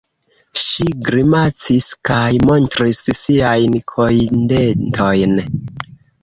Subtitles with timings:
[0.59, 5.37] Ŝi grimacis kaj montris siajn kojndentojn.